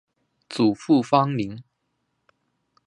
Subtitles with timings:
[0.49, 1.61] 祖父方宁。